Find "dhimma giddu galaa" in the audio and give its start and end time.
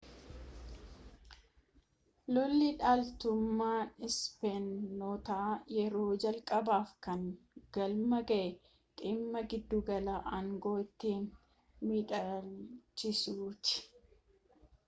9.03-10.19